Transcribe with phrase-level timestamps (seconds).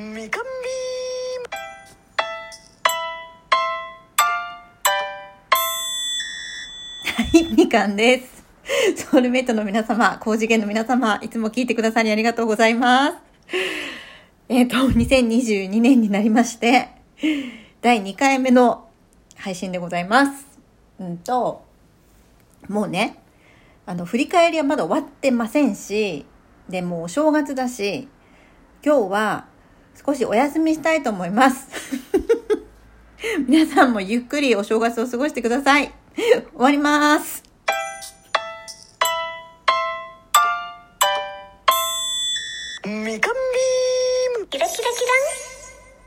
[0.00, 0.44] みかん
[7.04, 8.44] はい、みかんです。
[9.10, 13.16] ソウルメイトの皆様、高次元の皆様、いつも聞いてくださりありがとうございます。
[14.48, 16.88] えっ、と、2022年になりまして、
[17.82, 18.88] 第2回目の
[19.36, 20.46] 配信でございます。
[20.98, 21.62] うんと、
[22.68, 23.18] もうね、
[23.84, 26.24] あの、振り返りはまだ終わってませんし、
[26.70, 28.08] で、もお正月だし、
[28.82, 29.50] 今日は
[29.94, 31.68] 少しお休みしたいと思います。
[33.46, 35.92] 皆さんもゆっくりお正月を過ごしてください。
[36.16, 37.42] 終わります。
[42.84, 44.90] みかんビームキラキラキラ
[45.46, 45.49] ン